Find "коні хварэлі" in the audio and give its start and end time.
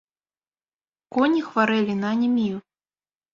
1.17-1.93